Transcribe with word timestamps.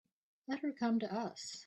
Let 0.47 0.61
her 0.61 0.71
come 0.71 0.97
to 1.01 1.13
us. 1.13 1.59